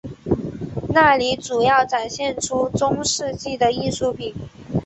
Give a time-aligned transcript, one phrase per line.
[0.89, 2.09] 那里主要展
[2.39, 4.33] 出中世纪的艺术品。